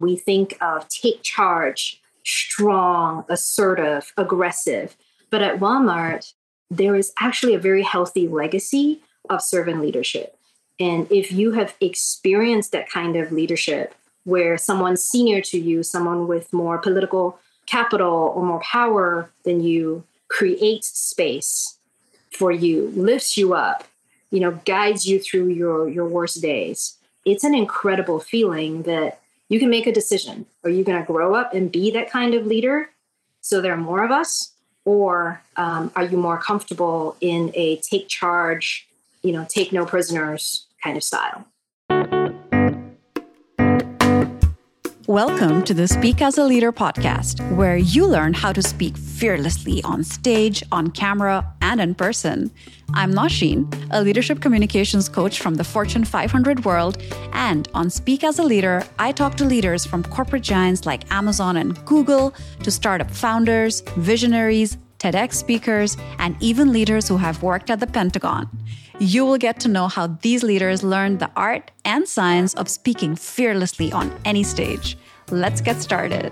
[0.00, 4.96] We think of take charge, strong, assertive, aggressive.
[5.30, 6.32] But at Walmart,
[6.70, 10.36] there is actually a very healthy legacy of servant leadership.
[10.78, 13.94] And if you have experienced that kind of leadership
[14.24, 20.04] where someone senior to you, someone with more political capital or more power than you
[20.28, 21.78] creates space
[22.30, 23.84] for you, lifts you up,
[24.30, 26.96] you know, guides you through your your worst days.
[27.24, 29.20] It's an incredible feeling that
[29.50, 30.46] you can make a decision.
[30.64, 32.88] Are you going to grow up and be that kind of leader?
[33.42, 34.52] So there are more of us,
[34.86, 38.86] or um, are you more comfortable in a take charge,
[39.22, 41.44] you know, take no prisoners kind of style?
[45.10, 49.82] Welcome to the Speak as a Leader podcast, where you learn how to speak fearlessly
[49.82, 52.48] on stage, on camera, and in person.
[52.94, 57.02] I'm Nausheen, a leadership communications coach from the Fortune 500 world.
[57.32, 61.56] And on Speak as a Leader, I talk to leaders from corporate giants like Amazon
[61.56, 67.80] and Google to startup founders, visionaries, TEDx speakers, and even leaders who have worked at
[67.80, 68.48] the Pentagon.
[69.02, 73.16] You will get to know how these leaders learned the art and science of speaking
[73.16, 74.98] fearlessly on any stage.
[75.30, 76.30] Let's get started.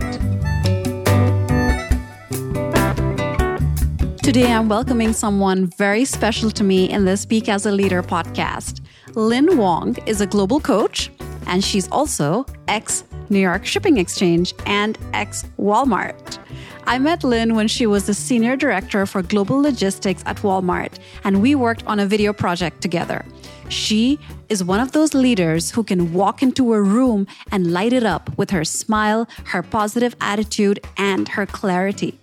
[4.23, 8.83] Today, I'm welcoming someone very special to me in the Speak as a Leader podcast.
[9.15, 11.11] Lynn Wong is a global coach,
[11.47, 16.39] and she's also ex New York Shipping Exchange and ex Walmart.
[16.89, 21.43] I met Lynn when she was the senior director for global logistics at Walmart, and
[21.43, 23.27] we worked on a video project together.
[23.69, 28.05] She is one of those leaders who can walk into a room and light it
[28.05, 32.19] up with her smile, her positive attitude, and her clarity.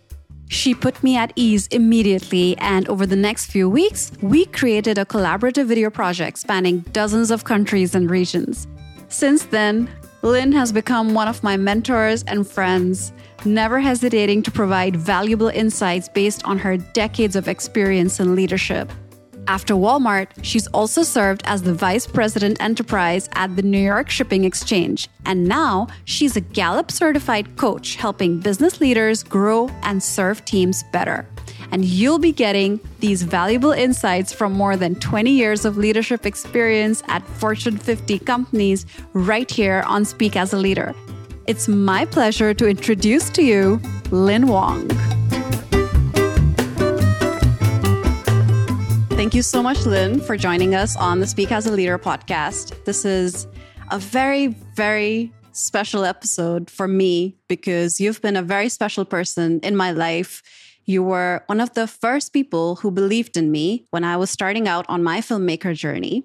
[0.49, 5.05] She put me at ease immediately, and over the next few weeks, we created a
[5.05, 8.65] collaborative video project spanning dozens of countries and regions.
[9.09, 9.87] Since then,
[10.23, 13.13] Lynn has become one of my mentors and friends
[13.45, 18.91] never hesitating to provide valuable insights based on her decades of experience in leadership.
[19.47, 24.43] After Walmart, she's also served as the Vice President Enterprise at the New York Shipping
[24.43, 25.07] Exchange.
[25.25, 31.27] And now she's a Gallup certified coach helping business leaders grow and serve teams better.
[31.71, 37.03] And you'll be getting these valuable insights from more than 20 years of leadership experience
[37.07, 40.95] at Fortune 50 companies right here on Speak as a Leader.
[41.47, 43.79] It's my pleasure to introduce to you
[44.09, 44.87] Lynn Wong.
[49.09, 52.83] Thank you so much, Lynn, for joining us on the Speak as a Leader podcast.
[52.85, 53.45] This is
[53.91, 59.75] a very, very special episode for me because you've been a very special person in
[59.75, 60.41] my life.
[60.85, 64.67] You were one of the first people who believed in me when I was starting
[64.67, 66.23] out on my filmmaker journey.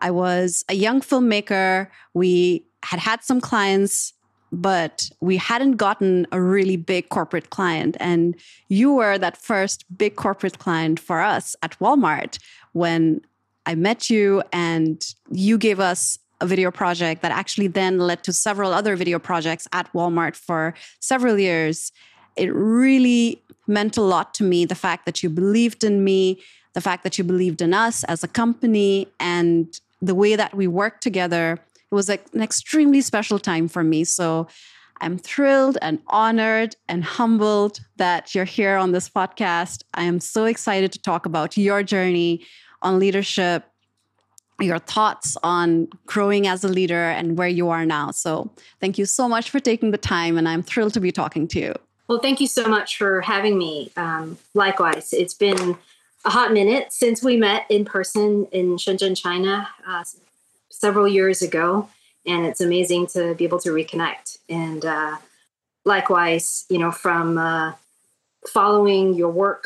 [0.00, 1.88] I was a young filmmaker.
[2.14, 4.12] We had had some clients
[4.52, 7.96] but we hadn't gotten a really big corporate client.
[8.00, 8.36] And
[8.68, 12.38] you were that first big corporate client for us at Walmart
[12.72, 13.20] when
[13.66, 18.32] I met you and you gave us a video project that actually then led to
[18.32, 21.92] several other video projects at Walmart for several years.
[22.36, 26.40] It really meant a lot to me the fact that you believed in me,
[26.74, 30.66] the fact that you believed in us as a company, and the way that we
[30.66, 31.58] worked together
[31.90, 34.04] it was like an extremely special time for me.
[34.04, 34.48] So
[35.00, 39.82] I'm thrilled and honored and humbled that you're here on this podcast.
[39.94, 42.44] I am so excited to talk about your journey
[42.82, 43.64] on leadership,
[44.58, 48.10] your thoughts on growing as a leader, and where you are now.
[48.10, 51.46] So, thank you so much for taking the time, and I'm thrilled to be talking
[51.48, 51.74] to you.
[52.08, 53.90] Well, thank you so much for having me.
[53.96, 55.76] Um, likewise, it's been
[56.24, 60.04] a hot minute since we met in person in Shenzhen, China, uh,
[60.78, 61.88] several years ago,
[62.26, 64.38] and it's amazing to be able to reconnect.
[64.48, 65.16] And uh,
[65.84, 67.72] likewise, you know, from uh,
[68.48, 69.64] following your work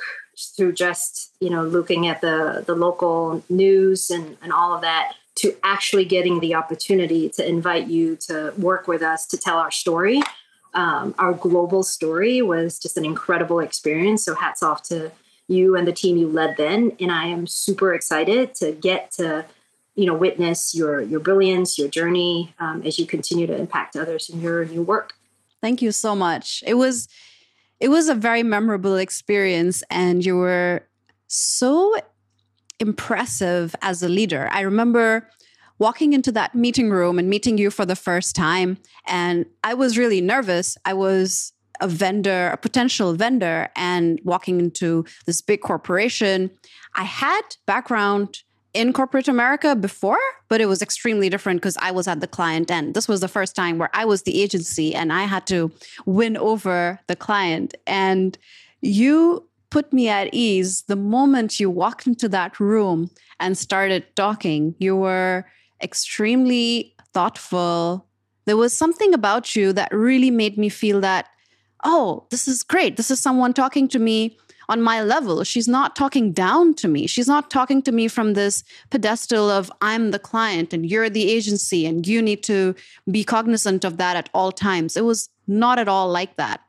[0.57, 5.13] through just you know looking at the the local news and and all of that
[5.37, 9.71] to actually getting the opportunity to invite you to work with us to tell our
[9.71, 10.21] story.
[10.75, 14.25] Um, our global story was just an incredible experience.
[14.25, 15.11] So hats off to
[15.49, 16.93] you and the team you led then.
[17.01, 19.47] And i am super excited to get to
[19.95, 24.29] you know witness your your brilliance your journey um, as you continue to impact others
[24.29, 25.15] in your new work.
[25.61, 26.63] Thank you so much.
[26.67, 27.09] It was
[27.81, 30.87] it was a very memorable experience and you were
[31.27, 31.95] so
[32.79, 34.49] impressive as a leader.
[34.53, 35.29] I remember
[35.79, 38.77] walking into that meeting room and meeting you for the first time
[39.07, 40.77] and i was really nervous.
[40.85, 46.51] I was a vendor a potential vendor and walking into this big corporation
[46.95, 48.43] i had background
[48.73, 50.19] in corporate America before,
[50.49, 52.95] but it was extremely different because I was at the client end.
[52.95, 55.73] This was the first time where I was the agency and I had to
[56.07, 57.75] win over the client.
[57.87, 58.39] And
[58.81, 64.75] you put me at ease the moment you walked into that room and started talking.
[64.79, 65.47] You were
[65.83, 68.07] extremely thoughtful.
[68.45, 71.29] There was something about you that really made me feel that,
[71.85, 72.97] oh, this is great.
[72.97, 74.39] This is someone talking to me
[74.71, 75.43] on my level.
[75.45, 77.07] She's not talking down to me.
[77.07, 81.31] She's not talking to me from this pedestal of I'm the client and you're the
[81.31, 82.75] agency and you need to
[83.11, 84.97] be cognizant of that at all times.
[84.97, 86.61] It was not at all like that.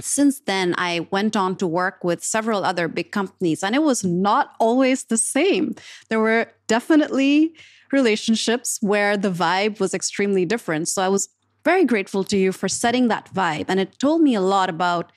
[0.00, 4.04] Since then, I went on to work with several other big companies, and it was
[4.04, 5.74] not always the same.
[6.08, 7.54] There were definitely
[7.92, 10.88] relationships where the vibe was extremely different.
[10.88, 11.28] So I was
[11.64, 13.66] very grateful to you for setting that vibe.
[13.68, 15.10] And it told me a lot about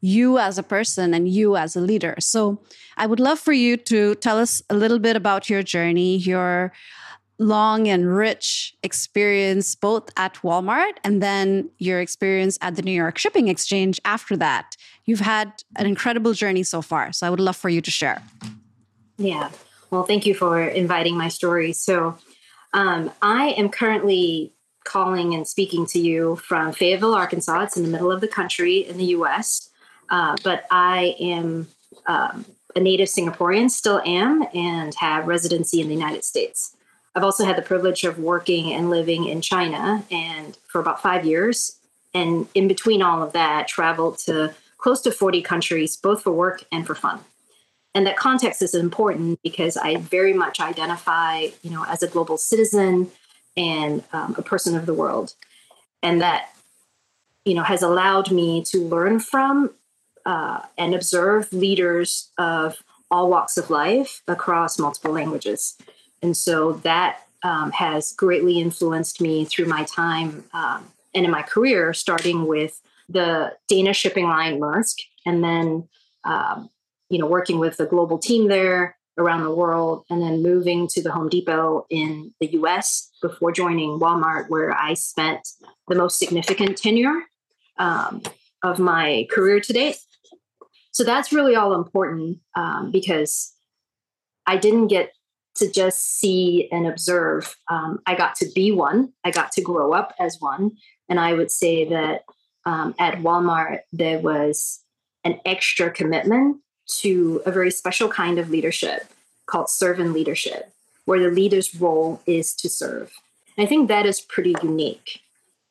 [0.00, 2.14] you as a person and you as a leader.
[2.20, 2.60] So
[2.96, 6.72] I would love for you to tell us a little bit about your journey, your
[7.38, 13.18] long and rich experience both at Walmart and then your experience at the New York
[13.18, 14.76] Shipping Exchange after that.
[15.04, 17.12] You've had an incredible journey so far.
[17.12, 18.22] So I would love for you to share.
[19.18, 19.50] Yeah.
[19.90, 21.72] Well, thank you for inviting my story.
[21.72, 22.18] So
[22.72, 24.52] um, I am currently
[24.84, 27.64] calling and speaking to you from Fayetteville, Arkansas.
[27.64, 29.70] It's in the middle of the country in the US.
[30.08, 31.68] Uh, but I am
[32.06, 32.44] um,
[32.74, 36.76] a native Singaporean, still am, and have residency in the United States.
[37.14, 41.24] I've also had the privilege of working and living in China and for about five
[41.24, 41.78] years.
[42.12, 46.64] And in between all of that, traveled to close to 40 countries, both for work
[46.70, 47.20] and for fun.
[47.94, 52.36] And that context is important because I very much identify, you know, as a global
[52.36, 53.10] citizen
[53.56, 55.32] and um, a person of the world.
[56.02, 56.50] And that,
[57.46, 59.70] you know, has allowed me to learn from
[60.26, 65.78] uh, and observe leaders of all walks of life across multiple languages.
[66.20, 71.42] And so that um, has greatly influenced me through my time um, and in my
[71.42, 75.88] career, starting with the Danish shipping line Maersk, and then
[76.24, 76.68] um,
[77.08, 81.02] you know working with the global team there around the world, and then moving to
[81.02, 83.10] the Home Depot in the U.S.
[83.22, 85.48] before joining Walmart, where I spent
[85.88, 87.22] the most significant tenure
[87.78, 88.22] um,
[88.62, 89.96] of my career to date.
[90.96, 93.52] So that's really all important um, because
[94.46, 95.12] I didn't get
[95.56, 97.54] to just see and observe.
[97.68, 100.70] Um, I got to be one, I got to grow up as one.
[101.10, 102.22] And I would say that
[102.64, 104.80] um, at Walmart, there was
[105.22, 106.62] an extra commitment
[107.00, 109.04] to a very special kind of leadership
[109.44, 110.72] called servant leadership,
[111.04, 113.12] where the leader's role is to serve.
[113.58, 115.20] And I think that is pretty unique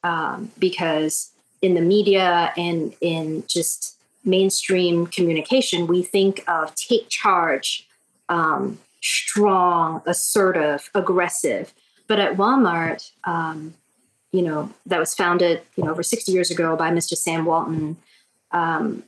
[0.03, 1.31] um, because
[1.63, 3.95] in the media and in just
[4.25, 7.87] mainstream communication, we think of take charge,
[8.29, 11.73] um, strong, assertive, aggressive.
[12.07, 13.75] But at Walmart, um,
[14.31, 17.15] you know, that was founded, you know, over 60 years ago by Mr.
[17.15, 17.97] Sam Walton,
[18.51, 19.03] um,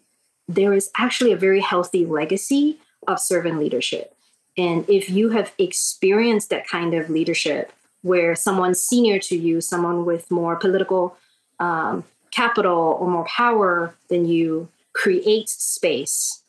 [0.47, 2.77] there is actually a very healthy legacy
[3.07, 4.15] of servant leadership.
[4.57, 7.71] And if you have experienced that kind of leadership
[8.01, 11.17] where someone senior to you, someone with more political
[11.59, 16.41] um, capital or more power than you, creates space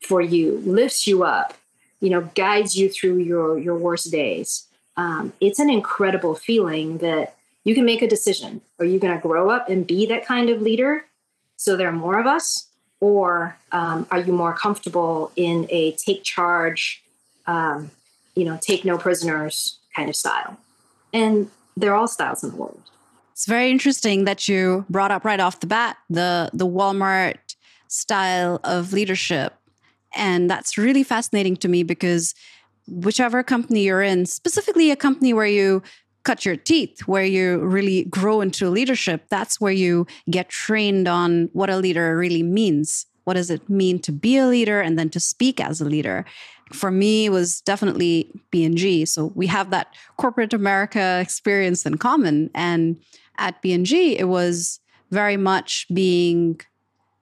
[0.00, 1.54] for you, lifts you up,
[2.00, 4.66] you know, guides you through your your worst days.
[4.96, 8.60] Um, it's an incredible feeling that you can make a decision.
[8.80, 11.06] Are you going to grow up and be that kind of leader?
[11.56, 12.66] So there are more of us,
[12.98, 17.02] or um, are you more comfortable in a take charge,
[17.46, 17.92] um,
[18.34, 20.58] you know, take no prisoners kind of style?
[21.12, 22.82] And they're all styles in the world.
[23.32, 27.36] It's very interesting that you brought up right off the bat the the Walmart
[27.92, 29.54] style of leadership.
[30.14, 32.34] And that's really fascinating to me because
[32.88, 35.82] whichever company you're in, specifically a company where you
[36.24, 41.50] cut your teeth, where you really grow into leadership, that's where you get trained on
[41.52, 43.06] what a leader really means.
[43.24, 46.24] What does it mean to be a leader and then to speak as a leader?
[46.72, 49.04] For me, was definitely P&G.
[49.04, 52.50] So we have that corporate America experience in common.
[52.54, 52.96] And
[53.36, 54.80] at P&G, it was
[55.10, 56.60] very much being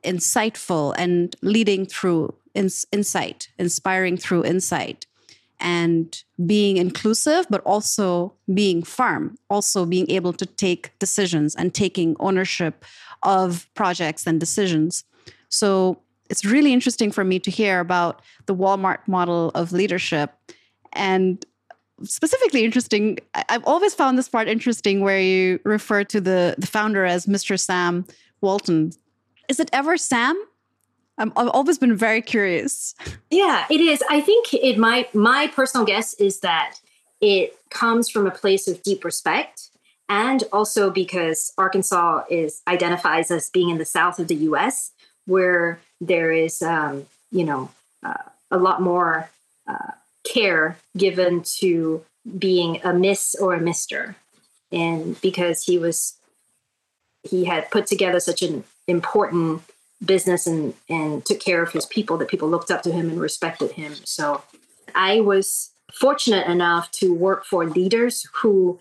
[0.04, 5.06] insightful and leading through ins- insight, inspiring through insight,
[5.60, 12.16] and being inclusive, but also being firm, also being able to take decisions and taking
[12.18, 12.84] ownership
[13.22, 15.04] of projects and decisions.
[15.50, 20.32] So it's really interesting for me to hear about the Walmart model of leadership.
[20.92, 21.44] And
[22.04, 27.04] specifically interesting, I've always found this part interesting where you refer to the, the founder
[27.04, 27.58] as Mr.
[27.58, 28.06] Sam
[28.40, 28.92] Walton,
[29.50, 30.40] is it ever Sam?
[31.18, 32.94] I'm, I've always been very curious.
[33.30, 34.02] Yeah, it is.
[34.08, 36.76] I think it my my personal guess is that
[37.20, 39.70] it comes from a place of deep respect
[40.08, 44.92] and also because Arkansas is identifies as being in the south of the U.S.,
[45.26, 47.70] where there is, um, you know,
[48.02, 49.30] uh, a lot more
[49.68, 49.92] uh,
[50.24, 52.04] care given to
[52.38, 54.16] being a Miss or a Mister,
[54.72, 56.14] and because he was,
[57.22, 59.62] he had put together such an important
[60.04, 63.20] business and and took care of his people that people looked up to him and
[63.20, 63.94] respected him.
[64.04, 64.42] So
[64.94, 68.80] I was fortunate enough to work for leaders who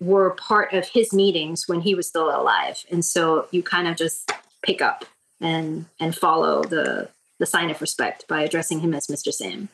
[0.00, 3.96] were part of his meetings when he was still alive and so you kind of
[3.96, 4.30] just
[4.62, 5.04] pick up
[5.40, 7.08] and and follow the
[7.38, 9.68] the sign of respect by addressing him as mr sam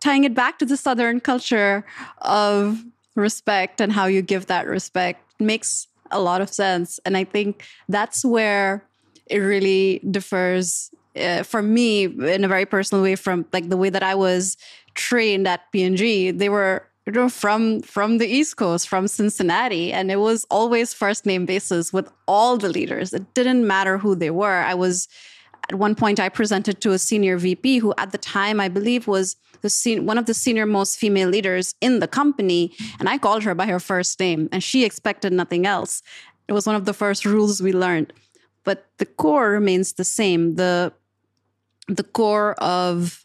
[0.00, 1.84] tying it back to the southern culture
[2.18, 2.82] of
[3.14, 7.64] respect and how you give that respect makes a lot of sense and i think
[7.88, 8.84] that's where
[9.26, 13.90] it really differs uh, for me in a very personal way from like the way
[13.90, 14.56] that i was
[14.94, 20.10] trained at P&G they were you know, from from the East Coast, from Cincinnati, and
[20.10, 23.12] it was always first name basis with all the leaders.
[23.12, 24.60] It didn't matter who they were.
[24.62, 25.08] I was
[25.70, 29.06] at one point I presented to a senior VP who, at the time, I believe
[29.06, 33.18] was the sen- one of the senior most female leaders in the company, and I
[33.18, 36.02] called her by her first name, and she expected nothing else.
[36.48, 38.12] It was one of the first rules we learned,
[38.64, 40.56] but the core remains the same.
[40.56, 40.92] the
[41.86, 43.24] The core of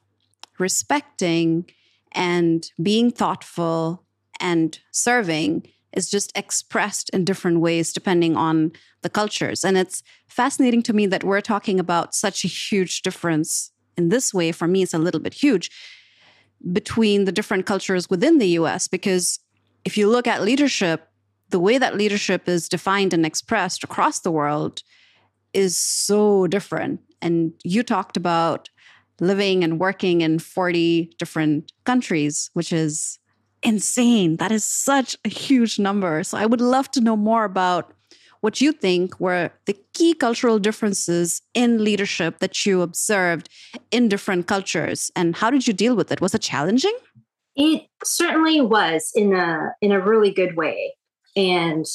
[0.60, 1.66] respecting
[2.12, 4.04] and being thoughtful
[4.40, 8.72] and serving is just expressed in different ways depending on
[9.02, 9.64] the cultures.
[9.64, 14.34] And it's fascinating to me that we're talking about such a huge difference in this
[14.34, 14.52] way.
[14.52, 15.72] For me, it's a little bit huge
[16.72, 19.40] between the different cultures within the US, because
[19.84, 21.08] if you look at leadership,
[21.50, 24.82] the way that leadership is defined and expressed across the world
[25.54, 27.00] is so different.
[27.22, 28.70] And you talked about
[29.20, 33.20] living and working in 40 different countries, which is
[33.66, 34.38] insane.
[34.38, 36.24] That is such a huge number.
[36.24, 37.92] So I would love to know more about
[38.42, 43.50] what you think were the key cultural differences in leadership that you observed
[43.90, 46.22] in different cultures and how did you deal with it?
[46.22, 46.96] Was it challenging?
[47.56, 50.94] It certainly was in a in a really good way.
[51.36, 51.86] And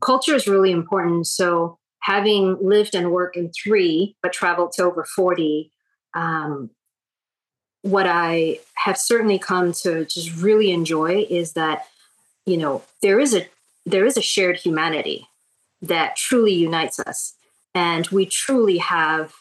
[0.00, 1.26] culture is really important.
[1.26, 5.70] So having lived and worked in three, but traveled to over 40,
[6.14, 6.70] um,
[7.82, 11.86] what I have certainly come to just really enjoy is that
[12.46, 13.46] you know there is a
[13.84, 15.26] there is a shared humanity
[15.82, 17.34] that truly unites us,
[17.74, 19.34] and we truly have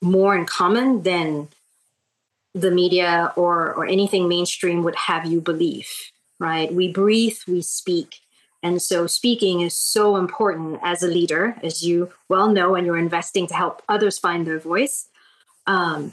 [0.00, 1.48] more in common than
[2.54, 5.88] the media or or anything mainstream would have you believe.
[6.40, 6.72] Right?
[6.72, 8.20] We breathe, we speak.
[8.62, 12.98] And so, speaking is so important as a leader, as you well know, and you're
[12.98, 15.08] investing to help others find their voice.
[15.66, 16.12] Um,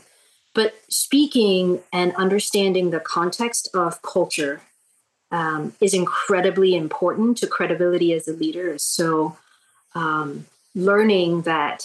[0.55, 4.61] but speaking and understanding the context of culture
[5.29, 8.77] um, is incredibly important to credibility as a leader.
[8.77, 9.37] So,
[9.93, 11.83] um, learning that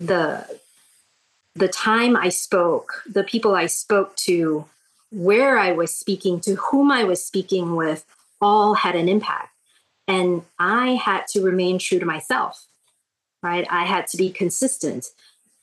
[0.00, 0.58] the
[1.54, 4.66] the time I spoke, the people I spoke to,
[5.10, 8.04] where I was speaking to, whom I was speaking with,
[8.40, 9.54] all had an impact.
[10.06, 12.66] And I had to remain true to myself,
[13.42, 13.66] right?
[13.70, 15.06] I had to be consistent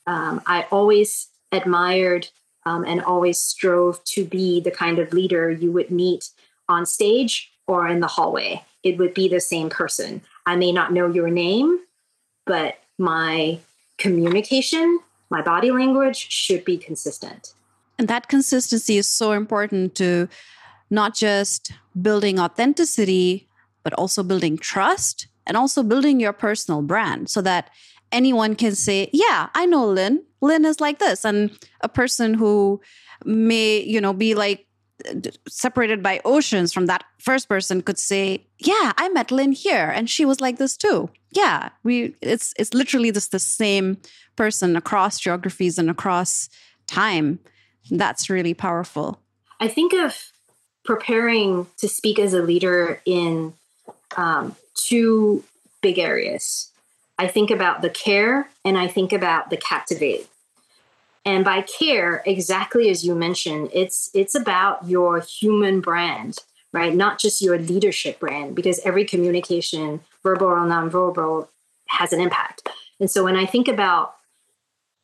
[0.08, 2.28] um, I always admired
[2.66, 6.30] um, and always strove to be the kind of leader you would meet
[6.70, 8.64] on stage or in the hallway.
[8.84, 10.22] It would be the same person.
[10.46, 11.80] I may not know your name,
[12.46, 13.60] but my
[13.98, 17.54] communication, my body language should be consistent.
[17.98, 20.28] And that consistency is so important to
[20.90, 23.48] not just building authenticity,
[23.84, 27.70] but also building trust and also building your personal brand so that
[28.14, 30.24] anyone can say, yeah, I know Lynn.
[30.42, 31.26] Lynn is like this.
[31.26, 31.52] And
[31.82, 32.82] a person who
[33.26, 34.68] may, you know, be like
[35.48, 40.10] separated by oceans from that first person could say, yeah, I met Lynn here and
[40.10, 41.10] she was like this too.
[41.32, 43.98] Yeah, we it's it's literally just the same
[44.36, 46.50] person across geographies and across
[46.88, 47.40] time.
[47.90, 49.20] That's really powerful.
[49.60, 50.32] I think of
[50.86, 53.54] preparing to speak as a leader in
[54.16, 55.44] um, two
[55.82, 56.70] big areas.
[57.24, 60.28] I think about the care and I think about the captivate.
[61.26, 66.40] And by care, exactly as you mentioned, it's it's about your human brand,
[66.74, 66.94] right?
[66.94, 71.48] Not just your leadership brand, because every communication, verbal or nonverbal,
[71.88, 72.68] has an impact.
[73.00, 74.16] And so when I think about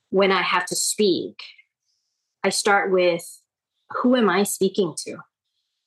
[0.09, 1.41] when I have to speak,
[2.43, 3.41] I start with
[4.01, 5.19] who am I speaking to,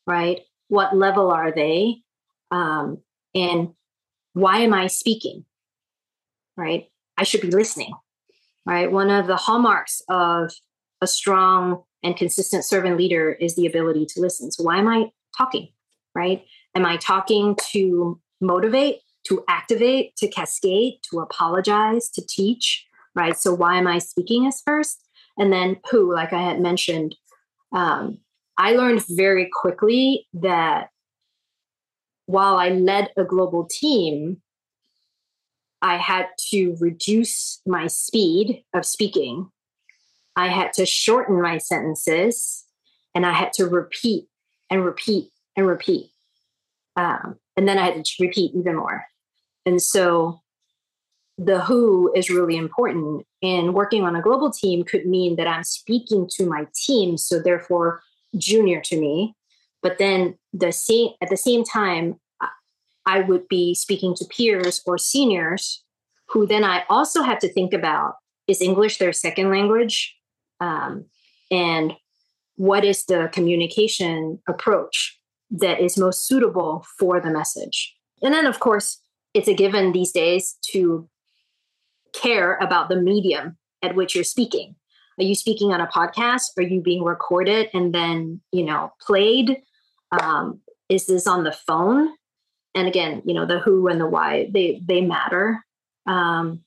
[0.07, 0.41] right?
[0.69, 2.03] What level are they?
[2.51, 3.03] Um,
[3.35, 3.75] and
[4.33, 5.45] why am I speaking?
[6.57, 6.89] Right?
[7.17, 7.93] I should be listening.
[8.67, 8.91] right?
[8.91, 10.53] One of the hallmarks of
[11.01, 14.51] a strong and consistent servant leader is the ability to listen.
[14.51, 15.69] So, why am I talking,
[16.15, 16.45] right?
[16.75, 23.37] Am I talking to motivate, to activate, to cascade, to apologize, to teach, right?
[23.37, 25.05] So, why am I speaking as first?
[25.39, 27.17] And then who, like I had mentioned,
[27.75, 28.19] um,
[28.59, 30.89] I learned very quickly that
[32.27, 34.43] while I led a global team,
[35.83, 39.51] I had to reduce my speed of speaking.
[40.37, 42.65] I had to shorten my sentences
[43.15, 44.27] and I had to repeat
[44.71, 46.11] and repeat and repeat.
[46.97, 49.05] Um, and then I had to repeat even more.
[49.67, 50.41] And so
[51.37, 53.27] the who is really important.
[53.43, 57.17] And working on a global team could mean that I'm speaking to my team.
[57.19, 58.03] So therefore,
[58.37, 59.35] junior to me.
[59.83, 62.21] But then the same at the same time,
[63.07, 65.83] I would be speaking to peers or seniors
[66.29, 68.15] who then I also have to think about
[68.49, 70.17] is English their second language?
[70.61, 71.07] Um,
[71.51, 71.93] and
[72.57, 75.19] what is the communication approach
[75.51, 77.95] that is most suitable for the message?
[78.23, 79.03] And then, of course,
[79.35, 81.09] it's a given these days to
[82.13, 84.75] care about the medium at which you're speaking.
[85.19, 86.45] Are you speaking on a podcast?
[86.57, 89.59] Are you being recorded and then, you know, played?
[90.11, 92.11] Um, is this on the phone?
[92.75, 95.65] And again you know the who and the why they they matter.
[96.07, 96.65] Um,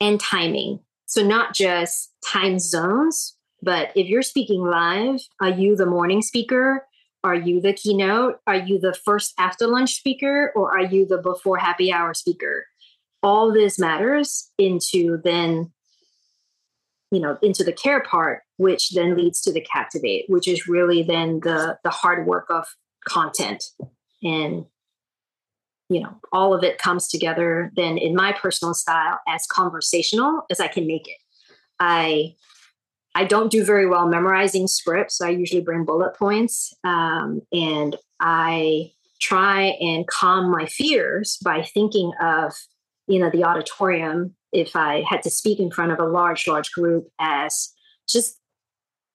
[0.00, 0.80] and timing.
[1.06, 6.86] So not just time zones but if you're speaking live are you the morning speaker?
[7.24, 8.38] Are you the keynote?
[8.46, 10.52] Are you the first after lunch speaker?
[10.54, 12.66] Or are you the before happy hour speaker?
[13.22, 15.72] All this matters into then
[17.10, 21.02] you know into the care part which then leads to the captivate which is really
[21.02, 22.66] then the the hard work of
[23.06, 23.62] content
[24.24, 24.66] and
[25.88, 30.60] you know all of it comes together then in my personal style as conversational as
[30.60, 31.16] i can make it.
[31.78, 32.34] I
[33.14, 38.90] i don't do very well memorizing scripts i usually bring bullet points um, and i
[39.20, 42.54] try and calm my fears by thinking of
[43.06, 46.70] you know the auditorium if i had to speak in front of a large large
[46.72, 47.72] group as
[48.08, 48.38] just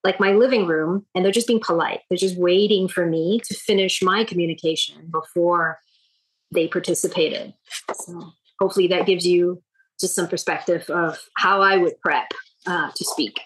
[0.04, 2.00] like my living room and they're just being polite.
[2.10, 5.80] They're just waiting for me to finish my communication before
[6.52, 7.54] they participated.
[7.94, 9.62] So hopefully that gives you
[10.00, 12.32] just some perspective of how I would prep
[12.66, 13.40] uh, to speak.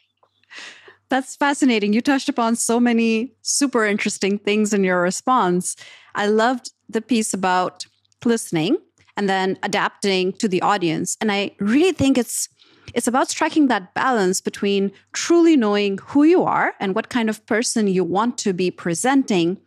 [1.10, 1.94] That's fascinating.
[1.94, 5.76] You touched upon so many super interesting things in your response.
[6.16, 7.86] I loved the piece about
[8.24, 8.78] listening
[9.16, 11.16] and then adapting to the audience.
[11.22, 12.50] And I really think it's
[12.94, 17.46] it's about striking that balance between truly knowing who you are and what kind of
[17.46, 19.58] person you want to be presenting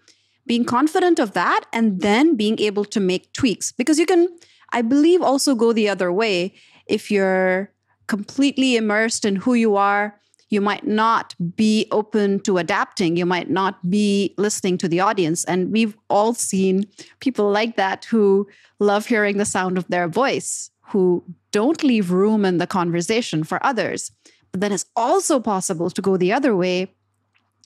[0.48, 3.72] being confident of that and then being able to make tweaks.
[3.72, 4.28] Because you can
[4.70, 6.54] i believe also go the other way.
[6.86, 7.70] If you're
[8.06, 10.18] completely immersed in who you are
[10.50, 13.16] you might not be open to adapting.
[13.16, 15.44] You might not be listening to the audience.
[15.44, 16.86] And we've all seen
[17.20, 22.44] people like that who love hearing the sound of their voice who don't leave room
[22.44, 24.10] in the conversation for others.
[24.50, 26.94] But then it's also possible to go the other way.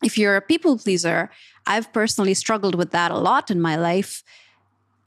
[0.03, 1.31] If you're a people pleaser,
[1.66, 4.22] I've personally struggled with that a lot in my life.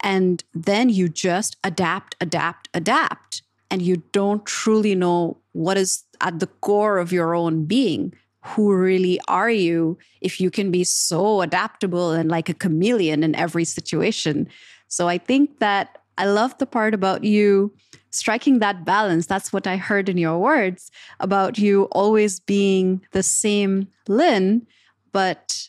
[0.00, 3.42] And then you just adapt, adapt, adapt.
[3.70, 8.14] And you don't truly know what is at the core of your own being.
[8.44, 13.34] Who really are you if you can be so adaptable and like a chameleon in
[13.34, 14.48] every situation?
[14.86, 17.74] So I think that I love the part about you
[18.10, 19.26] striking that balance.
[19.26, 20.90] That's what I heard in your words
[21.20, 24.66] about you always being the same Lynn,
[25.12, 25.68] but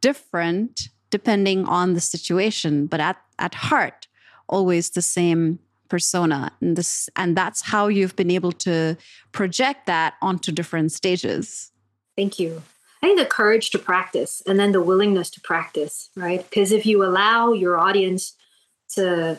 [0.00, 4.06] different depending on the situation, but at, at heart,
[4.48, 5.58] always the same
[5.88, 6.52] persona.
[6.60, 8.96] And this and that's how you've been able to
[9.32, 11.72] project that onto different stages.
[12.16, 12.62] Thank you.
[13.02, 16.42] I think the courage to practice and then the willingness to practice, right?
[16.42, 18.34] Because if you allow your audience
[18.94, 19.38] to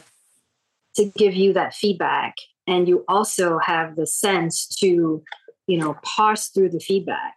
[0.95, 5.23] to give you that feedback and you also have the sense to,
[5.67, 7.35] you know, parse through the feedback,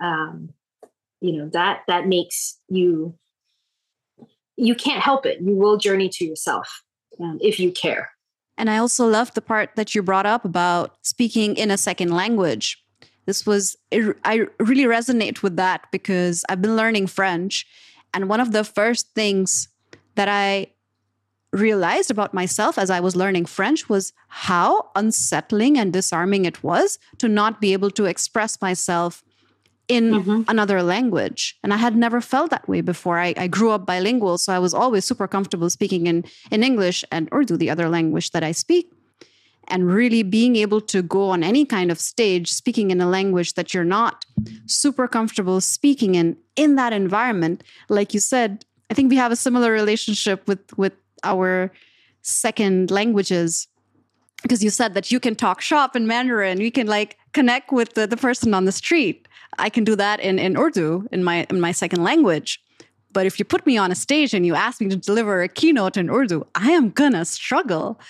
[0.00, 0.50] um,
[1.24, 3.14] you know that that makes you
[4.56, 5.40] you can't help it.
[5.40, 6.82] You will journey to yourself
[7.18, 8.10] um, if you care.
[8.56, 12.10] And i also love the part that you brought up about speaking in a second
[12.10, 12.78] language.
[13.26, 13.76] This was
[14.24, 17.66] i really resonate with that because i've been learning french
[18.12, 19.68] and one of the first things
[20.14, 20.66] that i
[21.52, 26.98] realized about myself as i was learning french was how unsettling and disarming it was
[27.16, 29.24] to not be able to express myself
[29.88, 30.42] in mm-hmm.
[30.48, 31.58] another language.
[31.62, 33.18] And I had never felt that way before.
[33.18, 37.04] I, I, grew up bilingual, so I was always super comfortable speaking in, in English
[37.12, 38.90] and Urdu, the other language that I speak.
[39.68, 43.54] and really being able to go on any kind of stage speaking in a language
[43.54, 44.24] that you're not
[44.66, 49.36] super comfortable speaking in in that environment like you said i think we have a
[49.36, 50.92] similar relationship with with
[51.22, 51.72] our
[52.22, 53.68] second languages
[54.42, 57.94] because you said that you can talk shop in mandarin you can like connect with
[57.94, 59.26] the, the person on the street
[59.58, 62.60] i can do that in in urdu in my in my second language
[63.12, 65.48] but if you put me on a stage and you ask me to deliver a
[65.48, 68.00] keynote in urdu i am gonna struggle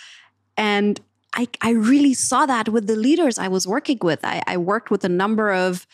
[0.57, 1.00] and
[1.37, 4.24] I, I really saw that with the leaders I was working with.
[4.24, 5.87] I, I worked with a number of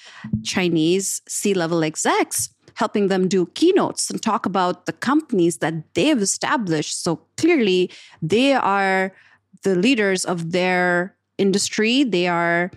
[0.45, 6.21] Chinese C level execs, helping them do keynotes and talk about the companies that they've
[6.21, 7.03] established.
[7.03, 9.15] So clearly, they are
[9.63, 12.05] the leaders of their industry.
[12.05, 12.71] They are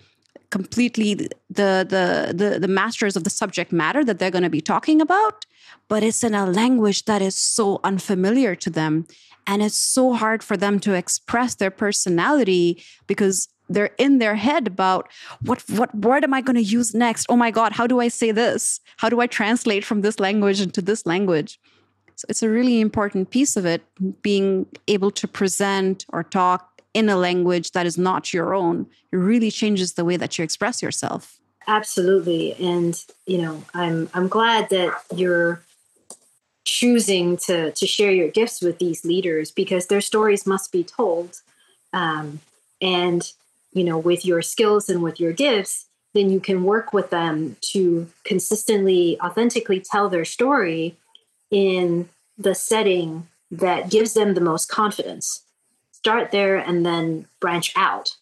[0.53, 2.05] completely the, the,
[2.41, 5.47] the, the masters of the subject matter that they're going to be talking about
[5.87, 9.07] but it's in a language that is so unfamiliar to them
[9.47, 14.67] and it's so hard for them to express their personality because they're in their head
[14.67, 15.09] about
[15.41, 17.25] what what word am I going to use next?
[17.29, 18.79] Oh my god, how do I say this?
[18.97, 21.59] How do I translate from this language into this language?
[22.15, 23.81] So it's a really important piece of it
[24.21, 28.87] being able to present or talk in a language that is not your own.
[29.11, 31.39] It really changes the way that you express yourself.
[31.67, 32.53] Absolutely.
[32.55, 35.61] And you know, I'm I'm glad that you're
[36.65, 41.41] choosing to to share your gifts with these leaders because their stories must be told
[41.91, 42.39] um,
[42.81, 43.31] and
[43.73, 47.57] you know with your skills and with your gifts then you can work with them
[47.59, 50.95] to consistently authentically tell their story
[51.51, 55.42] in the setting that gives them the most confidence
[56.03, 58.15] start there and then branch out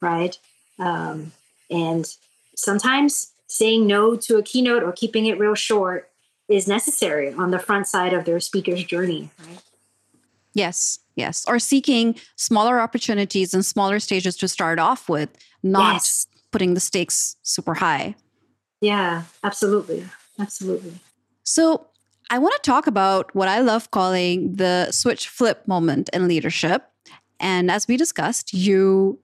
[0.00, 0.38] right
[0.78, 1.32] um,
[1.70, 2.06] and
[2.54, 6.10] sometimes saying no to a keynote or keeping it real short
[6.48, 9.62] is necessary on the front side of their speaker's journey, right?
[10.54, 11.44] Yes, yes.
[11.46, 15.28] Or seeking smaller opportunities and smaller stages to start off with,
[15.62, 16.26] not yes.
[16.50, 18.14] putting the stakes super high.
[18.80, 20.06] Yeah, absolutely.
[20.38, 20.92] Absolutely.
[21.42, 21.86] So,
[22.28, 26.90] I want to talk about what I love calling the switch flip moment in leadership.
[27.40, 29.18] And as we discussed, you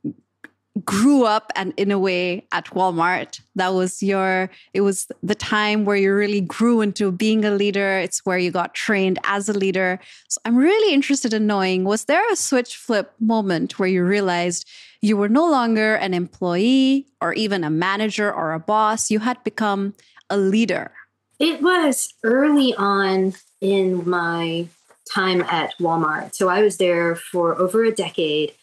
[0.85, 3.41] grew up and in a way at Walmart.
[3.57, 7.99] That was your, it was the time where you really grew into being a leader.
[7.99, 10.01] It's where you got trained as a leader.
[10.29, 14.67] So I'm really interested in knowing was there a switch flip moment where you realized
[15.03, 19.11] you were no longer an employee or even a manager or a boss?
[19.11, 19.95] You had become
[20.31, 20.93] a leader.
[21.39, 24.69] It was early on in my
[25.11, 26.35] time at Walmart.
[26.35, 28.55] So I was there for over a decade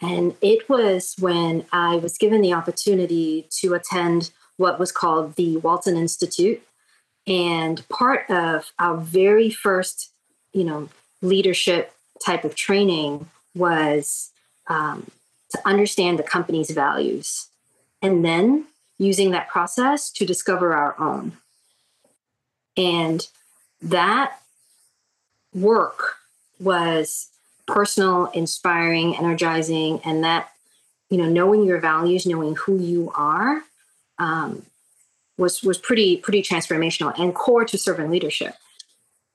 [0.00, 5.56] and it was when I was given the opportunity to attend what was called the
[5.58, 6.62] Walton Institute.
[7.26, 10.10] And part of our very first,
[10.52, 10.88] you know,
[11.22, 11.92] leadership
[12.24, 14.30] type of training was
[14.68, 15.10] um,
[15.50, 17.48] to understand the company's values
[18.02, 18.66] and then
[18.98, 21.32] using that process to discover our own.
[22.76, 23.26] And
[23.80, 24.40] that
[25.56, 26.16] work
[26.60, 27.28] was
[27.66, 30.52] personal, inspiring, energizing, and that
[31.10, 33.62] you know knowing your values, knowing who you are,
[34.18, 34.64] um,
[35.38, 38.54] was was pretty pretty transformational and core to servant leadership.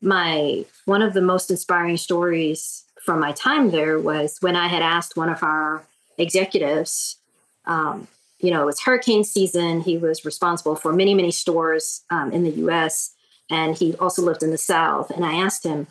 [0.02, 4.82] My one of the most inspiring stories from my time there was when I had
[4.82, 5.84] asked one of our
[6.18, 7.18] executives.
[7.66, 8.08] Um,
[8.40, 9.82] you know, it was hurricane season.
[9.82, 13.12] He was responsible for many, many stores um, in the US,
[13.52, 15.12] and he also lived in the South.
[15.12, 15.86] And I asked him,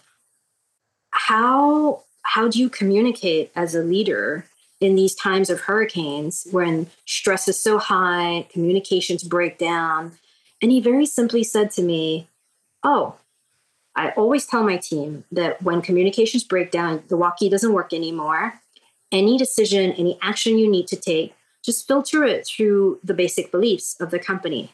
[1.27, 4.47] How how do you communicate as a leader
[4.81, 10.19] in these times of hurricanes when stress is so high, communications break down?
[10.63, 12.29] And he very simply said to me,
[12.83, 13.17] Oh,
[13.95, 18.55] I always tell my team that when communications break down, the walkie doesn't work anymore.
[19.13, 23.95] Any decision, any action you need to take, just filter it through the basic beliefs
[24.01, 24.73] of the company,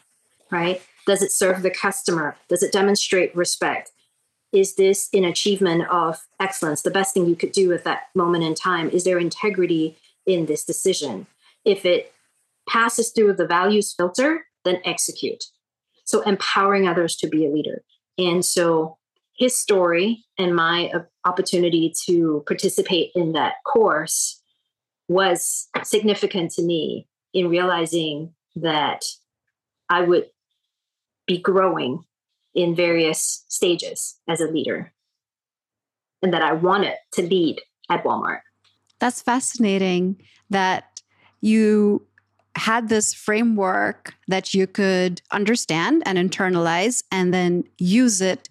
[0.51, 0.81] right?
[1.07, 2.37] Does it serve the customer?
[2.49, 3.91] Does it demonstrate respect?
[4.57, 8.43] Is this an achievement of excellence the best thing you could do at that moment
[8.43, 8.89] in time?
[8.89, 11.27] Is there integrity in this decision?
[11.65, 12.13] If it
[12.69, 15.45] passes through the values filter then execute.
[16.05, 17.83] So empowering others to be a leader.
[18.19, 18.99] And so
[19.37, 20.91] his story and my
[21.25, 24.43] opportunity to participate in that course
[25.09, 29.05] was significant to me in realizing that
[29.89, 30.31] I would
[31.27, 32.05] be growing
[32.57, 34.93] in various stages as a leader
[36.23, 38.41] and that I wanted to lead at Walmart.
[38.99, 41.03] That's fascinating that
[41.43, 42.07] you
[42.57, 48.49] had this framework that you could understand and internalize and then use it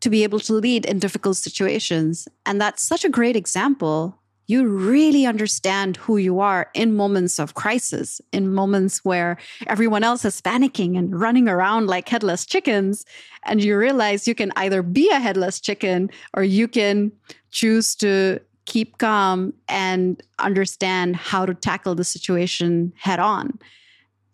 [0.00, 2.26] to be able to lead in difficult situations.
[2.46, 7.54] And that's such a great example you really understand who you are in moments of
[7.54, 13.06] crisis, in moments where everyone else is panicking and running around like headless chickens.
[13.44, 17.12] And you realize you can either be a headless chicken or you can
[17.50, 23.58] choose to keep calm and understand how to tackle the situation head on.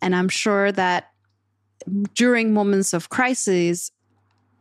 [0.03, 1.11] And I'm sure that
[2.15, 3.91] during moments of crisis,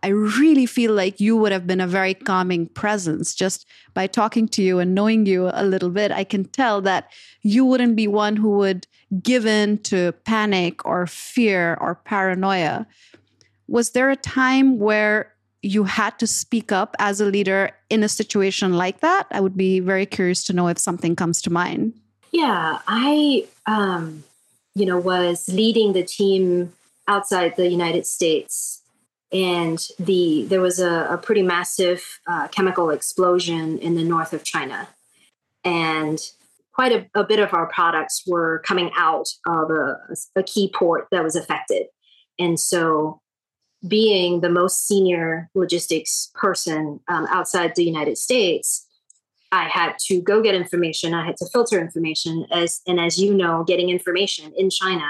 [0.01, 3.35] I really feel like you would have been a very calming presence.
[3.35, 7.11] Just by talking to you and knowing you a little bit, I can tell that
[7.41, 8.87] you wouldn't be one who would
[9.21, 12.87] give in to panic or fear or paranoia.
[13.67, 18.09] Was there a time where you had to speak up as a leader in a
[18.09, 19.27] situation like that?
[19.31, 21.93] I would be very curious to know if something comes to mind.
[22.31, 24.23] Yeah, I, um,
[24.75, 26.73] you know, was leading the team
[27.07, 28.78] outside the United States,
[29.31, 34.43] and the there was a, a pretty massive uh, chemical explosion in the north of
[34.43, 34.87] China,
[35.63, 36.19] and
[36.73, 39.97] quite a, a bit of our products were coming out of a,
[40.35, 41.87] a key port that was affected,
[42.37, 43.21] and so
[43.87, 48.85] being the most senior logistics person um, outside the United States,
[49.51, 51.13] I had to go get information.
[51.13, 55.05] I had to filter information, as and as you know, getting information in China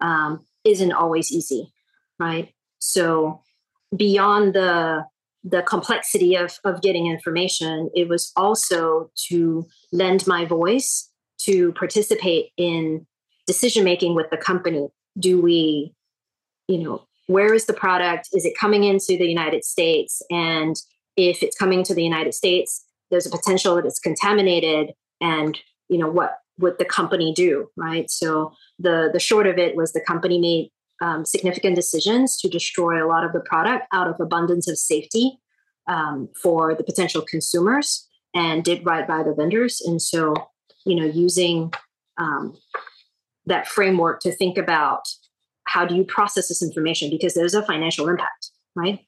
[0.00, 1.72] um, isn't always easy,
[2.18, 2.52] right?
[2.80, 3.42] So
[3.96, 5.04] beyond the
[5.44, 11.10] the complexity of of getting information, it was also to lend my voice
[11.42, 13.06] to participate in
[13.46, 14.88] decision making with the company.
[15.18, 15.94] Do we,
[16.66, 18.28] you know, where is the product?
[18.32, 20.20] Is it coming into the United States?
[20.30, 20.76] And
[21.16, 24.92] if it's coming to the United States, there's a potential that it's contaminated.
[25.20, 28.10] And you know what would the company do, right?
[28.10, 30.70] So the the short of it was the company made
[31.00, 35.38] um, significant decisions to destroy a lot of the product out of abundance of safety
[35.86, 39.80] um, for the potential consumers and did right by the vendors.
[39.80, 40.34] And so,
[40.84, 41.72] you know, using
[42.18, 42.56] um,
[43.46, 45.02] that framework to think about
[45.64, 49.00] how do you process this information because there's a financial impact, right?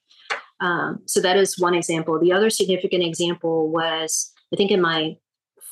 [0.61, 2.19] Um, so that is one example.
[2.21, 5.17] The other significant example was, I think, in my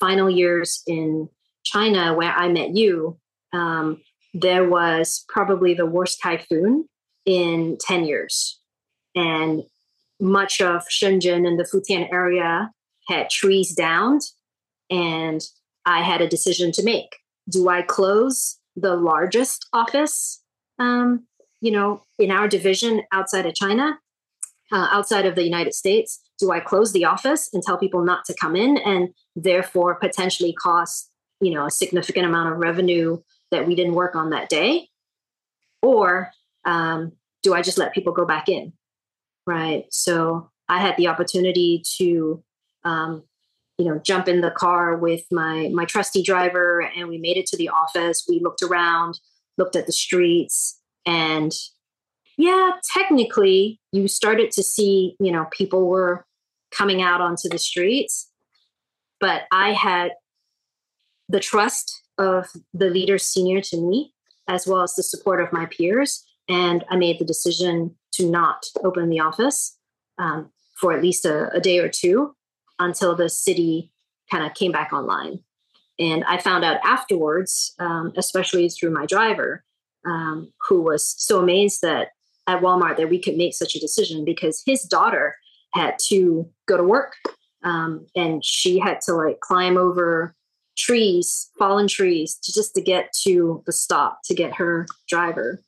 [0.00, 1.28] final years in
[1.64, 3.18] China, where I met you,
[3.52, 4.00] um,
[4.34, 6.88] there was probably the worst typhoon
[7.24, 8.60] in 10 years.
[9.14, 9.62] And
[10.20, 12.70] much of Shenzhen and the Futian area
[13.08, 14.22] had trees downed.
[14.90, 15.40] And
[15.84, 17.16] I had a decision to make.
[17.48, 20.42] Do I close the largest office
[20.78, 21.26] um,
[21.60, 23.98] you know, in our division outside of China,
[24.72, 26.20] uh, outside of the United States?
[26.38, 30.52] Do I close the office and tell people not to come in and therefore potentially
[30.52, 31.10] cost,
[31.40, 33.18] you know, a significant amount of revenue
[33.50, 34.88] that we didn't work on that day?
[35.82, 36.30] Or
[36.64, 38.72] um, do I just let people go back in?
[39.46, 39.86] Right.
[39.90, 42.42] So I had the opportunity to,
[42.84, 43.22] um,
[43.78, 47.46] you know, jump in the car with my my trusty driver, and we made it
[47.46, 48.26] to the office.
[48.28, 49.20] We looked around
[49.58, 51.52] looked at the streets and
[52.38, 56.24] yeah technically you started to see you know people were
[56.70, 58.30] coming out onto the streets
[59.20, 60.12] but i had
[61.28, 64.12] the trust of the leaders senior to me
[64.48, 66.24] as well as the support of my peers.
[66.48, 69.76] And i made the decision to not open the office
[70.18, 70.50] um,
[70.80, 72.34] for at least a, a day or two
[72.78, 73.92] until the city
[74.30, 75.40] kind of came back online.
[75.98, 79.64] And I found out afterwards, um, especially through my driver,
[80.06, 82.10] um, who was so amazed that
[82.46, 85.36] at Walmart that we could make such a decision because his daughter
[85.74, 87.14] had to go to work
[87.62, 90.34] um, and she had to like climb over
[90.78, 95.60] trees, fallen trees, to just to get to the stop to get her driver.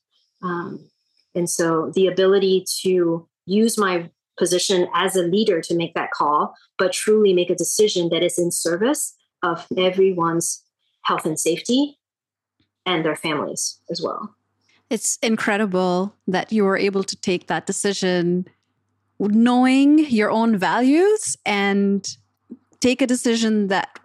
[0.43, 0.89] Um,
[1.35, 6.55] and so the ability to use my position as a leader to make that call,
[6.79, 10.65] but truly make a decision that is in service of everyone's
[11.03, 11.99] health and safety
[12.87, 14.35] and their families as well.
[14.89, 18.47] It's incredible that you were able to take that decision
[19.19, 22.17] knowing your own values and
[22.81, 24.01] take a decision that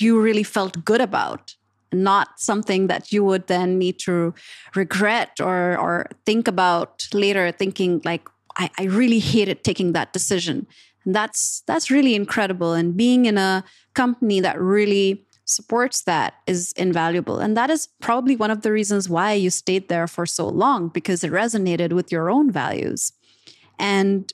[0.00, 1.54] you really felt good about
[1.92, 4.32] not something that you would then need to
[4.74, 10.66] regret or or think about later thinking like I, I really hated taking that decision.
[11.04, 12.72] And that's that's really incredible.
[12.74, 17.40] And being in a company that really supports that is invaluable.
[17.40, 20.88] And that is probably one of the reasons why you stayed there for so long
[20.88, 23.12] because it resonated with your own values.
[23.78, 24.32] And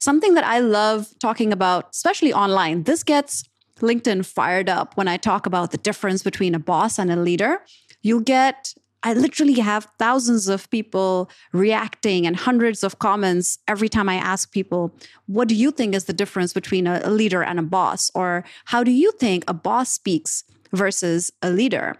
[0.00, 3.44] something that i love talking about especially online this gets
[3.80, 7.60] linkedin fired up when i talk about the difference between a boss and a leader
[8.02, 14.08] you'll get I literally have thousands of people reacting and hundreds of comments every time
[14.08, 14.94] I ask people,
[15.26, 18.10] what do you think is the difference between a, leader and a boss?
[18.14, 21.96] Or how do you think a boss speaks versus a leader?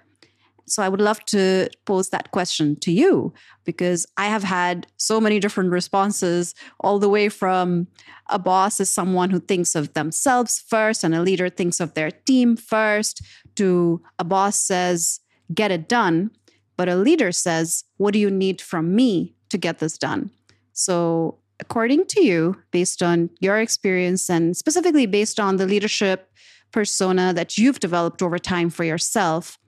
[0.71, 5.21] So I would love to pose that question to you because I have had so
[5.21, 7.89] many different responses, all the way from
[8.29, 12.11] a boss is someone who thinks of themselves first and a leader thinks of their
[12.11, 13.21] team first,
[13.57, 15.21] to a boss says,
[15.53, 16.31] get it done.
[16.77, 20.31] But a leader says, what do you need from me to get this done?
[20.73, 26.33] So, according to you, based on your experience and specifically based on the leadership
[26.73, 29.59] persona that you've developed over time for yourself,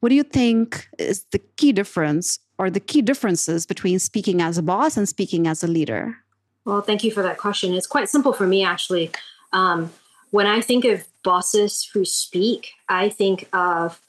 [0.00, 4.58] what do you think is the key difference or the key differences between speaking as
[4.58, 6.16] a boss and speaking as a leader?
[6.64, 7.74] Well, thank you for that question.
[7.74, 9.10] It's quite simple for me, actually.
[9.52, 9.92] Um,
[10.30, 14.00] when I think of bosses who speak, I think of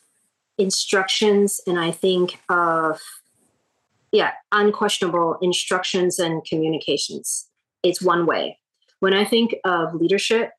[0.57, 2.99] instructions and I think of,
[4.11, 7.47] yeah, unquestionable instructions and communications.
[7.81, 8.59] It's one way.
[8.99, 10.51] When I think of leadership,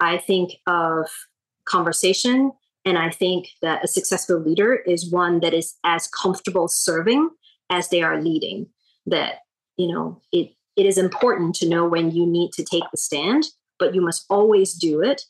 [0.00, 1.06] I think of
[1.66, 2.52] conversation
[2.84, 7.30] and I think that a successful leader is one that is as comfortable serving
[7.70, 8.66] as they are leading.
[9.06, 9.36] That,
[9.76, 13.46] you know, it, it is important to know when you need to take the stand,
[13.78, 15.22] but you must always do it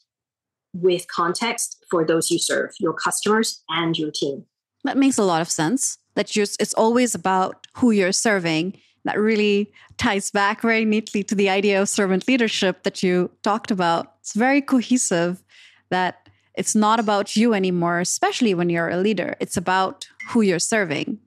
[0.75, 4.47] with context for those you serve, your customers and your team.
[4.85, 5.99] That makes a lot of sense.
[6.15, 8.79] That just it's always about who you're serving.
[9.05, 13.71] That really ties back very neatly to the idea of servant leadership that you talked
[13.71, 14.15] about.
[14.21, 15.43] It's very cohesive
[15.91, 16.21] that
[16.55, 19.37] it's not about you anymore, especially when you're a leader.
[19.41, 21.19] It's about who you're serving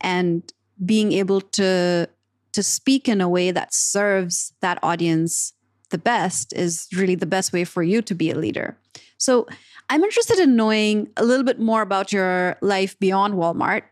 [0.00, 0.42] and
[0.84, 2.08] being able to
[2.52, 5.52] to speak in a way that serves that audience
[5.90, 8.76] the best is really the best way for you to be a leader.
[9.18, 9.46] So,
[9.88, 13.82] I'm interested in knowing a little bit more about your life beyond Walmart.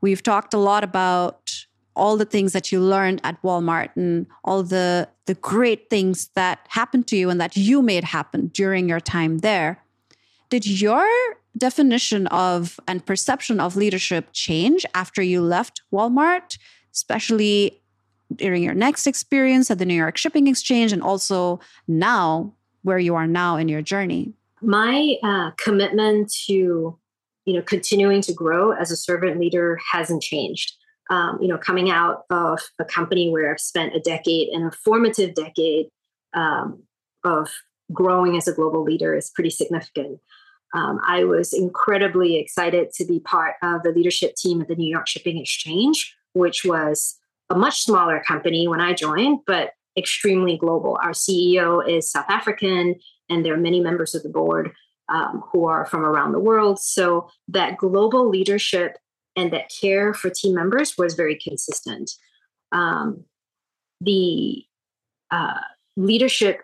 [0.00, 4.62] We've talked a lot about all the things that you learned at Walmart and all
[4.62, 9.00] the the great things that happened to you and that you made happen during your
[9.00, 9.82] time there.
[10.50, 11.06] Did your
[11.56, 16.58] definition of and perception of leadership change after you left Walmart,
[16.92, 17.80] especially
[18.34, 22.52] during your next experience at the New York Shipping Exchange and also now
[22.82, 24.32] where you are now in your journey?
[24.60, 26.98] My uh, commitment to
[27.44, 30.74] you know continuing to grow as a servant leader hasn't changed
[31.12, 34.70] um, you know, coming out of a company where I've spent a decade and a
[34.70, 35.88] formative decade
[36.32, 36.82] um,
[37.22, 37.50] of
[37.92, 40.20] growing as a global leader is pretty significant.
[40.74, 44.90] Um, I was incredibly excited to be part of the leadership team at the New
[44.90, 47.18] York Shipping Exchange, which was
[47.50, 50.98] a much smaller company when I joined, but extremely global.
[51.02, 52.94] Our CEO is South African,
[53.28, 54.72] and there are many members of the board
[55.10, 56.80] um, who are from around the world.
[56.80, 58.96] So that global leadership
[59.36, 62.10] and that care for team members was very consistent.
[62.70, 63.24] Um,
[64.00, 64.64] the
[65.30, 65.60] uh,
[65.96, 66.60] leadership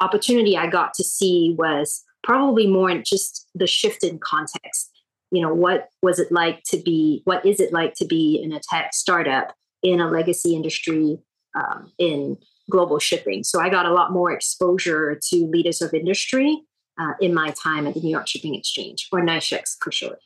[0.00, 4.90] opportunity I got to see was probably more in just the shift in context.
[5.30, 8.52] You know, what was it like to be, what is it like to be in
[8.52, 11.18] a tech startup in a legacy industry
[11.54, 12.36] um, in
[12.70, 13.44] global shipping?
[13.44, 16.62] So I got a lot more exposure to leaders of industry
[17.00, 20.18] uh, in my time at the New York Shipping Exchange or NYSHEX for.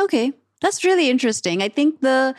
[0.00, 1.60] Okay, that's really interesting.
[1.62, 2.34] I think the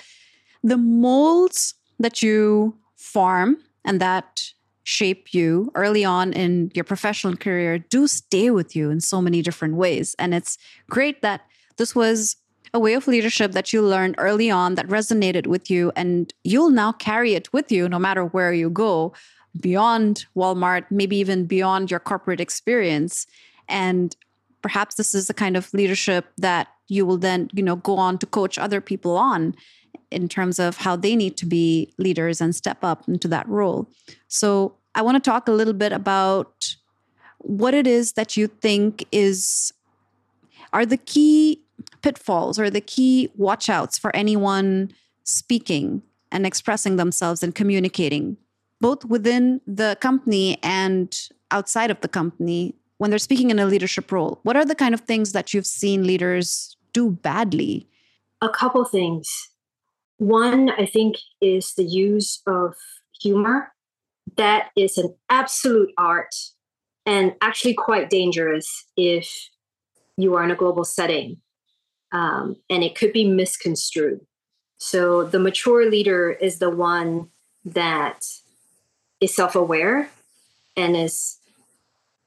[0.63, 4.41] the molds that you form and that
[4.83, 9.41] shape you early on in your professional career do stay with you in so many
[9.41, 10.15] different ways.
[10.17, 10.57] And it's
[10.89, 11.41] great that
[11.77, 12.37] this was
[12.73, 16.71] a way of leadership that you learned early on that resonated with you, and you'll
[16.71, 19.13] now carry it with you no matter where you go
[19.61, 23.27] beyond Walmart, maybe even beyond your corporate experience.
[23.69, 24.15] And
[24.63, 28.17] perhaps this is the kind of leadership that you will then you know go on
[28.17, 29.55] to coach other people on
[30.11, 33.89] in terms of how they need to be leaders and step up into that role.
[34.27, 36.75] So i want to talk a little bit about
[37.39, 39.73] what it is that you think is
[40.71, 41.61] are the key
[42.01, 44.91] pitfalls or the key watchouts for anyone
[45.23, 48.37] speaking and expressing themselves and communicating
[48.81, 54.13] both within the company and outside of the company when they're speaking in a leadership
[54.13, 54.39] role?
[54.43, 57.85] What are the kind of things that you've seen leaders do badly?
[58.41, 59.29] A couple things.
[60.19, 62.75] One, I think, is the use of
[63.21, 63.73] humor.
[64.37, 66.33] That is an absolute art
[67.05, 69.49] and actually quite dangerous if
[70.15, 71.41] you are in a global setting.
[72.13, 74.21] Um, and it could be misconstrued.
[74.77, 77.27] So the mature leader is the one
[77.65, 78.23] that
[79.19, 80.09] is self aware
[80.77, 81.39] and is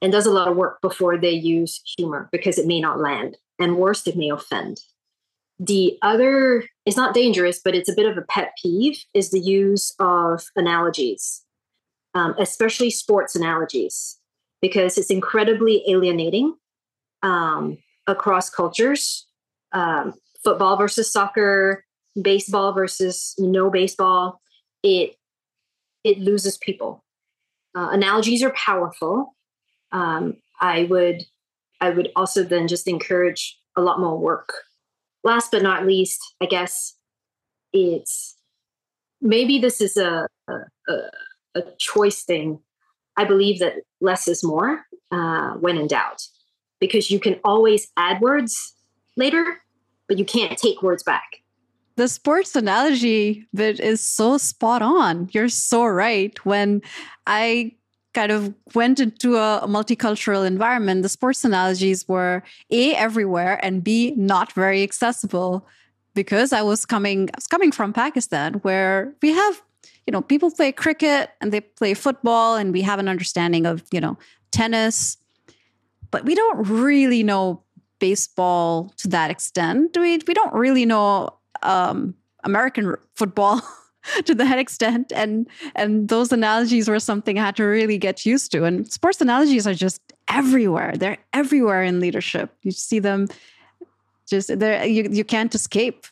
[0.02, 3.36] and does a lot of work before they use humor because it may not land.
[3.58, 4.80] And worst, it may offend.
[5.58, 9.40] The other is not dangerous, but it's a bit of a pet peeve is the
[9.40, 11.42] use of analogies,
[12.14, 14.18] um, especially sports analogies,
[14.60, 16.54] because it's incredibly alienating
[17.22, 19.26] um, across cultures.
[19.72, 21.84] Um, football versus soccer,
[22.20, 24.40] baseball versus no baseball.
[24.82, 25.16] It
[26.04, 27.04] it loses people.
[27.74, 29.34] Uh, analogies are powerful.
[29.96, 31.22] Um, I would
[31.80, 34.52] I would also then just encourage a lot more work.
[35.24, 36.94] Last but not least, I guess
[37.72, 38.36] it's
[39.20, 40.94] maybe this is a, a,
[41.54, 42.60] a choice thing.
[43.16, 46.22] I believe that less is more uh, when in doubt,
[46.80, 48.74] because you can always add words
[49.16, 49.62] later,
[50.08, 51.42] but you can't take words back.
[51.96, 55.30] The sports analogy bit is so spot on.
[55.32, 56.36] You're so right.
[56.44, 56.82] When
[57.26, 57.72] I
[58.16, 64.14] kind of went into a multicultural environment, the sports analogies were A, everywhere, and B,
[64.16, 65.68] not very accessible
[66.14, 69.54] because I was coming I was coming from Pakistan where we have,
[70.06, 73.84] you know, people play cricket and they play football and we have an understanding of,
[73.92, 74.16] you know,
[74.50, 75.18] tennis,
[76.10, 77.62] but we don't really know
[77.98, 79.94] baseball to that extent.
[79.94, 82.14] We we don't really know um,
[82.44, 83.60] American football
[84.24, 85.12] to that extent.
[85.14, 88.64] And and those analogies were something i had to really get used to.
[88.64, 90.94] And sports analogies are just everywhere.
[90.96, 92.50] They're everywhere in leadership.
[92.62, 93.28] You see them
[94.28, 96.06] just there you, you can't escape.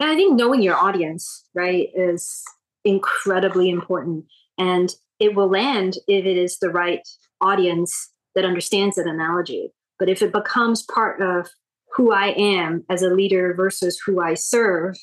[0.00, 2.44] And i think knowing your audience right is
[2.84, 4.24] incredibly important.
[4.56, 7.06] And it will land if it is the right
[7.40, 9.72] audience that understands that analogy.
[9.98, 11.48] But if it becomes part of
[11.94, 14.94] who i am as a leader versus who i serve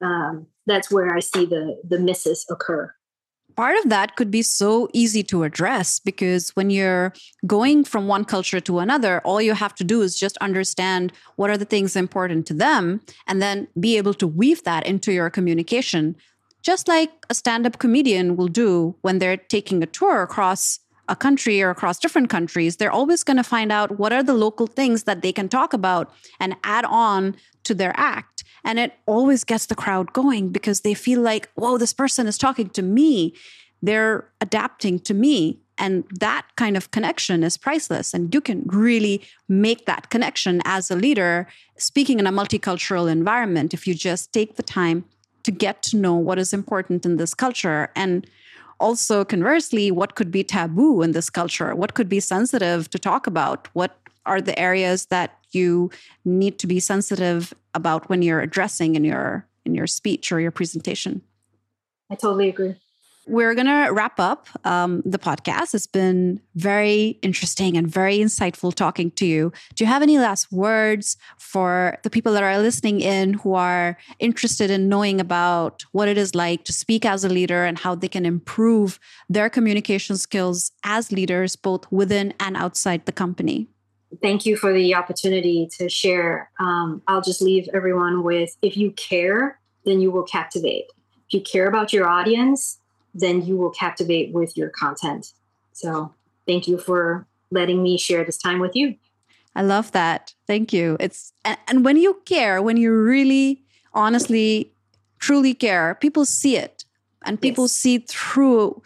[0.00, 2.94] um, that's where I see the the misses occur.
[3.56, 7.12] Part of that could be so easy to address because when you're
[7.46, 11.50] going from one culture to another, all you have to do is just understand what
[11.50, 15.28] are the things important to them and then be able to weave that into your
[15.30, 16.16] communication,
[16.62, 21.16] just like a stand up comedian will do when they're taking a tour across a
[21.16, 24.68] country or across different countries, they're always going to find out what are the local
[24.68, 28.39] things that they can talk about and add on to their act.
[28.64, 32.38] And it always gets the crowd going because they feel like, whoa, this person is
[32.38, 33.34] talking to me.
[33.82, 35.58] They're adapting to me.
[35.78, 38.12] And that kind of connection is priceless.
[38.12, 41.48] And you can really make that connection as a leader,
[41.78, 45.04] speaking in a multicultural environment, if you just take the time
[45.44, 47.90] to get to know what is important in this culture.
[47.96, 48.26] And
[48.78, 51.74] also, conversely, what could be taboo in this culture?
[51.74, 53.68] What could be sensitive to talk about?
[53.74, 53.96] What
[54.26, 55.90] are the areas that you
[56.24, 60.50] need to be sensitive about when you're addressing in your in your speech or your
[60.50, 61.22] presentation
[62.10, 62.74] i totally agree
[63.30, 65.74] we're going to wrap up um, the podcast.
[65.74, 69.52] It's been very interesting and very insightful talking to you.
[69.74, 73.96] Do you have any last words for the people that are listening in who are
[74.18, 77.94] interested in knowing about what it is like to speak as a leader and how
[77.94, 78.98] they can improve
[79.28, 83.68] their communication skills as leaders, both within and outside the company?
[84.22, 86.50] Thank you for the opportunity to share.
[86.58, 90.86] Um, I'll just leave everyone with if you care, then you will captivate.
[91.28, 92.78] If you care about your audience,
[93.14, 95.32] then you will captivate with your content.
[95.72, 96.12] So
[96.46, 98.96] thank you for letting me share this time with you.
[99.54, 100.34] I love that.
[100.46, 100.96] Thank you.
[101.00, 104.72] It's and, and when you care, when you really honestly
[105.18, 106.84] truly care, people see it
[107.24, 107.72] and people yes.
[107.72, 108.82] see through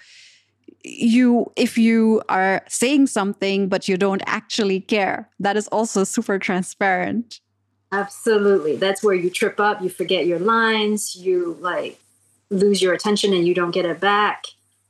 [0.85, 6.39] you if you are saying something but you don't actually care that is also super
[6.39, 7.41] transparent.
[7.91, 8.77] Absolutely.
[8.77, 11.99] That's where you trip up you forget your lines you like
[12.51, 14.45] lose your attention and you don't get it back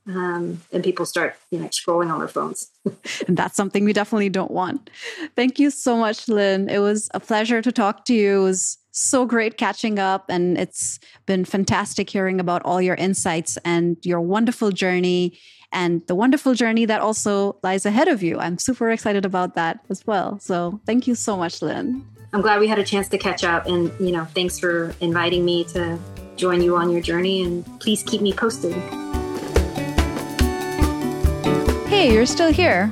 [0.07, 2.70] um, and people start you know scrolling on their phones.
[3.26, 4.90] And that's something we definitely don't want.
[5.36, 6.68] Thank you so much lynn.
[6.68, 8.40] It was a pleasure to talk to you.
[8.40, 13.57] It was so great catching up and it's been fantastic hearing about all your insights
[13.64, 15.38] and your wonderful journey
[15.75, 18.39] and the wonderful journey that also lies ahead of you.
[18.39, 20.39] I'm super excited about that as well.
[20.39, 22.07] So thank you so much, Lynn.
[22.33, 25.45] I'm glad we had a chance to catch up and, you know, thanks for inviting
[25.45, 25.99] me to
[26.37, 28.72] join you on your journey and please keep me posted.
[31.87, 32.91] Hey, you're still here.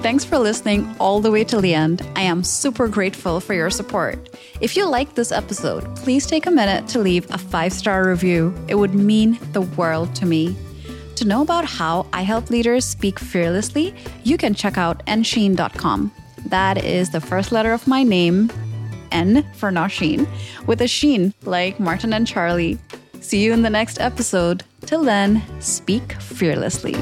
[0.00, 2.06] Thanks for listening all the way to the end.
[2.14, 4.38] I am super grateful for your support.
[4.60, 8.54] If you liked this episode, please take a minute to leave a five star review.
[8.68, 10.56] It would mean the world to me.
[11.18, 13.92] To know about how I help leaders speak fearlessly,
[14.22, 16.12] you can check out nsheen.com.
[16.46, 18.52] That is the first letter of my name,
[19.10, 20.28] N for Nausheen,
[20.68, 22.78] with a sheen like Martin and Charlie.
[23.20, 24.62] See you in the next episode.
[24.82, 26.94] Till then, speak fearlessly.